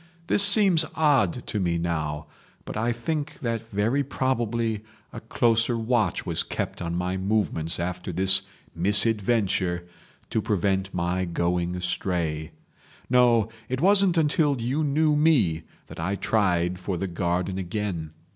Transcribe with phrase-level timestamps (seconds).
[0.25, 2.25] This seems odd to me now,
[2.65, 8.11] but I think that very probably a closer watch was kept on my movements after
[8.11, 8.41] this
[8.73, 9.87] misadventure
[10.31, 12.49] to prevent my going astray.
[13.11, 18.09] No, it wasn't until you knew me that I tried for the garden again.